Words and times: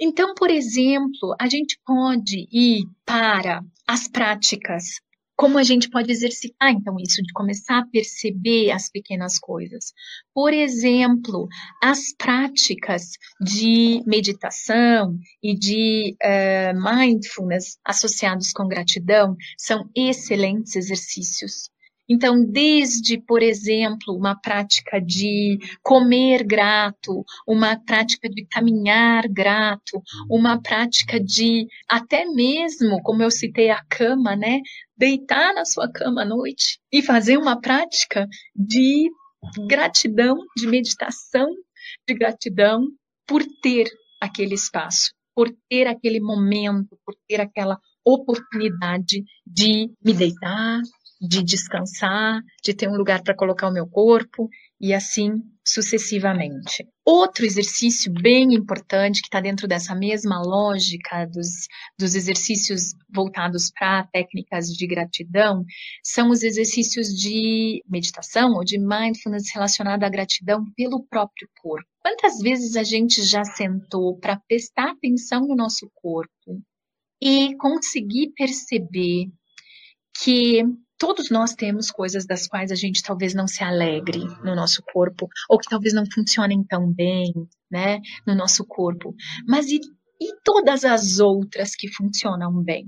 Então, 0.00 0.34
por 0.34 0.50
exemplo, 0.50 1.34
a 1.38 1.48
gente 1.48 1.78
pode 1.84 2.48
ir 2.50 2.84
para 3.04 3.62
as 3.86 4.08
práticas 4.08 5.00
como 5.40 5.56
a 5.56 5.62
gente 5.62 5.88
pode 5.88 6.12
exercitar, 6.12 6.70
então, 6.70 6.96
isso, 7.00 7.22
de 7.22 7.32
começar 7.32 7.78
a 7.78 7.86
perceber 7.86 8.70
as 8.72 8.90
pequenas 8.90 9.38
coisas. 9.38 9.94
Por 10.34 10.52
exemplo, 10.52 11.48
as 11.82 12.12
práticas 12.14 13.12
de 13.40 14.02
meditação 14.06 15.16
e 15.42 15.58
de 15.58 16.14
uh, 16.22 16.74
mindfulness 16.78 17.78
associados 17.82 18.52
com 18.52 18.68
gratidão 18.68 19.34
são 19.56 19.88
excelentes 19.96 20.76
exercícios. 20.76 21.70
Então, 22.10 22.44
desde, 22.44 23.22
por 23.22 23.40
exemplo, 23.40 24.16
uma 24.16 24.34
prática 24.34 25.00
de 25.00 25.58
comer 25.80 26.42
grato, 26.42 27.24
uma 27.46 27.76
prática 27.76 28.28
de 28.28 28.44
caminhar 28.46 29.28
grato, 29.28 30.02
uma 30.28 30.60
prática 30.60 31.20
de 31.20 31.68
até 31.88 32.24
mesmo, 32.24 33.00
como 33.04 33.22
eu 33.22 33.30
citei 33.30 33.70
a 33.70 33.80
cama, 33.88 34.34
né, 34.34 34.60
deitar 34.96 35.54
na 35.54 35.64
sua 35.64 35.88
cama 35.88 36.22
à 36.22 36.24
noite 36.24 36.80
e 36.92 37.00
fazer 37.00 37.36
uma 37.36 37.60
prática 37.60 38.26
de 38.56 39.08
gratidão, 39.68 40.36
de 40.56 40.66
meditação, 40.66 41.48
de 42.08 42.14
gratidão 42.14 42.88
por 43.24 43.44
ter 43.62 43.88
aquele 44.20 44.56
espaço, 44.56 45.12
por 45.32 45.48
ter 45.68 45.86
aquele 45.86 46.18
momento, 46.18 46.98
por 47.06 47.14
ter 47.28 47.40
aquela 47.40 47.78
oportunidade 48.04 49.22
de 49.46 49.90
me 50.04 50.12
deitar, 50.12 50.80
de 51.20 51.42
descansar, 51.42 52.40
de 52.64 52.72
ter 52.72 52.88
um 52.88 52.96
lugar 52.96 53.22
para 53.22 53.36
colocar 53.36 53.68
o 53.68 53.72
meu 53.72 53.86
corpo 53.86 54.48
e 54.80 54.94
assim 54.94 55.42
sucessivamente. 55.62 56.88
Outro 57.04 57.44
exercício 57.44 58.10
bem 58.10 58.54
importante 58.54 59.20
que 59.20 59.26
está 59.26 59.40
dentro 59.40 59.68
dessa 59.68 59.94
mesma 59.94 60.40
lógica 60.40 61.26
dos, 61.26 61.68
dos 61.98 62.14
exercícios 62.14 62.94
voltados 63.12 63.70
para 63.78 64.06
técnicas 64.06 64.68
de 64.68 64.86
gratidão 64.86 65.64
são 66.02 66.30
os 66.30 66.42
exercícios 66.42 67.08
de 67.08 67.82
meditação 67.86 68.54
ou 68.54 68.64
de 68.64 68.78
mindfulness 68.78 69.52
relacionado 69.52 70.02
à 70.02 70.08
gratidão 70.08 70.64
pelo 70.74 71.04
próprio 71.04 71.48
corpo. 71.60 71.86
Quantas 72.00 72.38
vezes 72.38 72.76
a 72.76 72.82
gente 72.82 73.22
já 73.22 73.44
sentou 73.44 74.18
para 74.18 74.40
prestar 74.48 74.92
atenção 74.92 75.46
no 75.46 75.54
nosso 75.54 75.90
corpo 75.94 76.62
e 77.22 77.54
conseguir 77.56 78.32
perceber 78.34 79.28
que 80.22 80.62
todos 81.00 81.30
nós 81.30 81.54
temos 81.54 81.90
coisas 81.90 82.26
das 82.26 82.46
quais 82.46 82.70
a 82.70 82.74
gente 82.74 83.02
talvez 83.02 83.32
não 83.32 83.48
se 83.48 83.64
alegre 83.64 84.20
no 84.44 84.54
nosso 84.54 84.82
corpo, 84.92 85.26
ou 85.48 85.58
que 85.58 85.68
talvez 85.68 85.94
não 85.94 86.04
funcionem 86.04 86.62
tão 86.62 86.92
bem, 86.92 87.32
né, 87.70 88.00
no 88.26 88.34
nosso 88.34 88.66
corpo. 88.66 89.14
Mas 89.48 89.66
e, 89.70 89.80
e 90.20 90.36
todas 90.44 90.84
as 90.84 91.18
outras 91.18 91.74
que 91.74 91.88
funcionam 91.88 92.52
bem? 92.62 92.84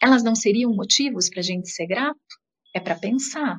Elas 0.00 0.22
não 0.22 0.36
seriam 0.36 0.72
motivos 0.72 1.28
para 1.28 1.40
a 1.40 1.42
gente 1.42 1.68
ser 1.68 1.86
grato? 1.88 2.16
É 2.72 2.78
para 2.78 2.94
pensar, 2.94 3.58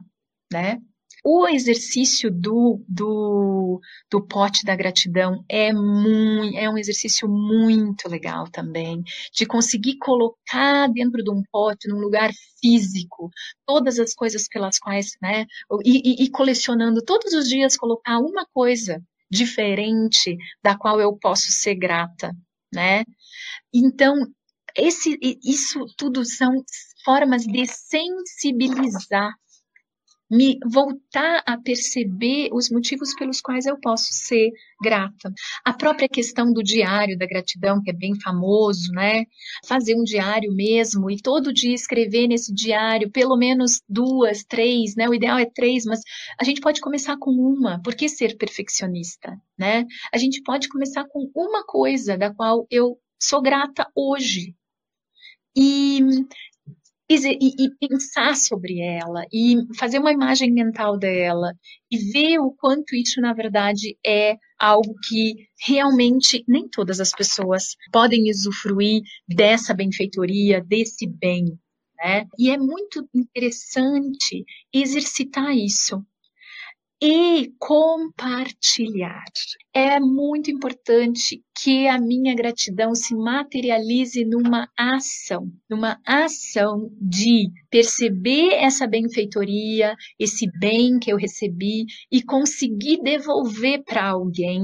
né? 0.51 0.79
O 1.27 1.47
exercício 1.47 2.29
do, 2.29 2.83
do, 2.87 3.81
do 4.11 4.21
pote 4.27 4.63
da 4.63 4.75
gratidão 4.75 5.43
é, 5.49 5.73
muito, 5.73 6.55
é 6.55 6.69
um 6.69 6.77
exercício 6.77 7.27
muito 7.27 8.07
legal 8.07 8.47
também, 8.51 9.01
de 9.33 9.43
conseguir 9.43 9.97
colocar 9.97 10.87
dentro 10.87 11.23
de 11.23 11.31
um 11.31 11.41
pote, 11.51 11.87
num 11.87 11.97
lugar 11.97 12.31
físico, 12.61 13.31
todas 13.65 13.97
as 13.97 14.13
coisas 14.13 14.47
pelas 14.47 14.77
quais, 14.77 15.13
né, 15.19 15.47
e, 15.83 16.21
e, 16.21 16.25
e 16.25 16.29
colecionando 16.29 17.03
todos 17.03 17.33
os 17.33 17.49
dias, 17.49 17.75
colocar 17.75 18.19
uma 18.19 18.45
coisa 18.53 19.01
diferente 19.29 20.37
da 20.63 20.77
qual 20.77 21.01
eu 21.01 21.17
posso 21.17 21.51
ser 21.51 21.73
grata, 21.73 22.31
né? 22.71 23.03
Então, 23.73 24.15
esse, 24.77 25.17
isso 25.43 25.85
tudo 25.97 26.23
são 26.23 26.51
formas 27.03 27.43
de 27.43 27.65
sensibilizar 27.65 29.33
me 30.29 30.57
voltar 30.65 31.43
a 31.45 31.57
perceber 31.57 32.49
os 32.51 32.69
motivos 32.69 33.13
pelos 33.15 33.41
quais 33.41 33.65
eu 33.65 33.79
posso 33.79 34.07
ser 34.11 34.51
grata. 34.81 35.31
A 35.63 35.73
própria 35.73 36.09
questão 36.09 36.51
do 36.51 36.63
diário 36.63 37.17
da 37.17 37.25
gratidão, 37.25 37.81
que 37.81 37.91
é 37.91 37.93
bem 37.93 38.19
famoso, 38.19 38.91
né? 38.91 39.25
Fazer 39.67 39.95
um 39.95 40.03
diário 40.03 40.53
mesmo 40.53 41.09
e 41.09 41.17
todo 41.21 41.53
dia 41.53 41.73
escrever 41.73 42.27
nesse 42.27 42.53
diário 42.53 43.11
pelo 43.11 43.37
menos 43.37 43.81
duas, 43.87 44.43
três, 44.43 44.95
né? 44.95 45.07
O 45.07 45.13
ideal 45.13 45.37
é 45.37 45.45
três, 45.45 45.85
mas 45.85 46.01
a 46.39 46.43
gente 46.43 46.61
pode 46.61 46.81
começar 46.81 47.17
com 47.17 47.31
uma. 47.31 47.81
Por 47.81 47.95
que 47.95 48.09
ser 48.09 48.35
perfeccionista, 48.37 49.37
né? 49.57 49.85
A 50.13 50.17
gente 50.17 50.41
pode 50.43 50.67
começar 50.69 51.05
com 51.07 51.29
uma 51.35 51.63
coisa 51.65 52.17
da 52.17 52.33
qual 52.33 52.67
eu 52.69 52.99
sou 53.19 53.41
grata 53.41 53.87
hoje. 53.95 54.55
E 55.55 56.01
e, 57.09 57.69
pensar 57.79 58.35
sobre 58.35 58.79
ela 58.79 59.23
e 59.31 59.57
fazer 59.77 59.99
uma 59.99 60.11
imagem 60.11 60.51
mental 60.51 60.97
dela 60.97 61.53
e 61.91 61.97
ver 61.97 62.39
o 62.39 62.51
quanto 62.51 62.95
isso 62.95 63.21
na 63.21 63.33
verdade 63.33 63.97
é 64.05 64.37
algo 64.59 64.95
que 65.07 65.35
realmente 65.65 66.43
nem 66.47 66.67
todas 66.67 66.99
as 66.99 67.11
pessoas 67.11 67.75
podem 67.91 68.29
usufruir 68.31 69.01
dessa 69.27 69.73
benfeitoria, 69.73 70.63
desse 70.63 71.07
bem, 71.07 71.45
né? 71.97 72.25
E 72.39 72.49
é 72.49 72.57
muito 72.57 73.07
interessante 73.13 74.43
exercitar 74.73 75.55
isso 75.55 76.03
e 77.01 77.51
compartilhar. 77.59 79.23
É 79.73 79.99
muito 79.99 80.49
importante 80.49 81.43
que 81.61 81.87
a 81.87 81.99
minha 81.99 82.33
gratidão 82.33 82.95
se 82.95 83.15
materialize 83.15 84.23
numa 84.25 84.69
ação, 84.77 85.51
numa 85.69 85.99
ação 86.05 86.89
de 86.99 87.49
perceber 87.69 88.53
essa 88.53 88.87
benfeitoria, 88.87 89.95
esse 90.17 90.47
bem 90.59 90.97
que 90.99 91.11
eu 91.11 91.17
recebi 91.17 91.85
e 92.11 92.23
conseguir 92.23 93.01
devolver 93.01 93.83
para 93.83 94.09
alguém 94.09 94.63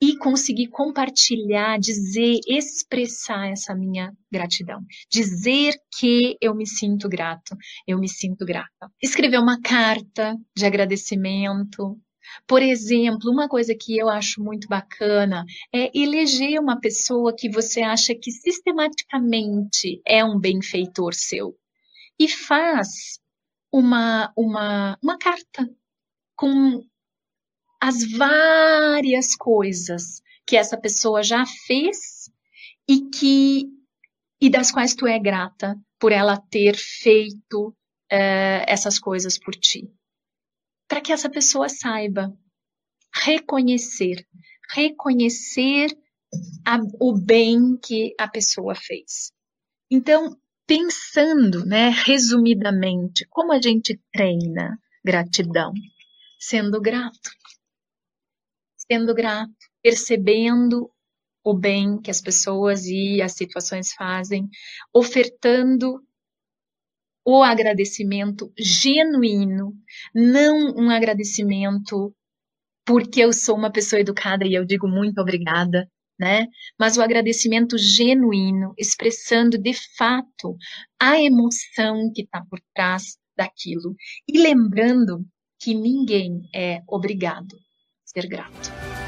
e 0.00 0.16
conseguir 0.16 0.68
compartilhar, 0.68 1.78
dizer, 1.78 2.40
expressar 2.46 3.50
essa 3.50 3.74
minha 3.74 4.12
gratidão. 4.30 4.80
Dizer 5.10 5.74
que 5.96 6.36
eu 6.40 6.54
me 6.54 6.66
sinto 6.66 7.08
grato, 7.08 7.56
eu 7.86 7.98
me 7.98 8.08
sinto 8.08 8.44
grata. 8.44 8.90
Escrever 9.02 9.38
uma 9.38 9.60
carta 9.60 10.36
de 10.56 10.66
agradecimento. 10.66 11.98
Por 12.46 12.62
exemplo, 12.62 13.30
uma 13.30 13.48
coisa 13.48 13.74
que 13.74 13.96
eu 13.96 14.08
acho 14.08 14.42
muito 14.42 14.66
bacana 14.68 15.44
é 15.72 15.90
eleger 15.96 16.60
uma 16.60 16.80
pessoa 16.80 17.34
que 17.36 17.48
você 17.48 17.82
acha 17.82 18.14
que 18.14 18.30
sistematicamente 18.30 20.00
é 20.06 20.24
um 20.24 20.38
benfeitor 20.38 21.14
seu 21.14 21.54
e 22.18 22.28
faz 22.28 23.18
uma, 23.72 24.32
uma, 24.36 24.98
uma 25.02 25.18
carta 25.18 25.68
com 26.36 26.82
as 27.84 28.02
várias 28.12 29.36
coisas 29.36 30.22
que 30.46 30.56
essa 30.56 30.74
pessoa 30.74 31.22
já 31.22 31.44
fez 31.66 32.30
e 32.88 33.10
que 33.10 33.64
e 34.40 34.48
das 34.48 34.72
quais 34.72 34.94
tu 34.94 35.06
é 35.06 35.18
grata 35.18 35.78
por 35.98 36.10
ela 36.10 36.38
ter 36.38 36.76
feito 36.76 37.68
uh, 37.68 38.64
essas 38.66 38.98
coisas 38.98 39.38
por 39.38 39.54
ti, 39.54 39.86
para 40.88 41.02
que 41.02 41.12
essa 41.12 41.28
pessoa 41.28 41.68
saiba 41.68 42.34
reconhecer, 43.22 44.26
reconhecer 44.74 45.94
a, 46.66 46.78
o 46.98 47.14
bem 47.14 47.76
que 47.76 48.14
a 48.18 48.26
pessoa 48.26 48.74
fez. 48.74 49.30
Então, 49.90 50.34
pensando, 50.66 51.66
né, 51.66 51.90
resumidamente, 51.90 53.26
como 53.28 53.52
a 53.52 53.60
gente 53.60 54.00
treina 54.10 54.78
gratidão? 55.04 55.74
Sendo 56.38 56.80
grato 56.80 57.30
sendo 58.90 59.14
grato, 59.14 59.52
percebendo 59.82 60.90
o 61.44 61.54
bem 61.54 62.00
que 62.00 62.10
as 62.10 62.20
pessoas 62.20 62.86
e 62.86 63.20
as 63.20 63.32
situações 63.32 63.92
fazem, 63.92 64.48
ofertando 64.94 66.00
o 67.26 67.42
agradecimento 67.42 68.52
genuíno, 68.58 69.72
não 70.14 70.74
um 70.76 70.90
agradecimento 70.90 72.14
porque 72.86 73.20
eu 73.20 73.32
sou 73.32 73.56
uma 73.56 73.72
pessoa 73.72 74.00
educada 74.00 74.46
e 74.46 74.54
eu 74.54 74.64
digo 74.64 74.86
muito 74.86 75.18
obrigada, 75.20 75.90
né? 76.18 76.46
Mas 76.78 76.96
o 76.96 77.02
agradecimento 77.02 77.78
genuíno, 77.78 78.74
expressando 78.78 79.58
de 79.58 79.72
fato 79.96 80.56
a 81.00 81.18
emoção 81.18 82.10
que 82.14 82.22
está 82.22 82.44
por 82.48 82.60
trás 82.74 83.16
daquilo 83.36 83.94
e 84.28 84.38
lembrando 84.38 85.24
que 85.58 85.74
ninguém 85.74 86.42
é 86.54 86.82
obrigado 86.86 87.56
ser 88.04 88.28
grato. 88.28 89.03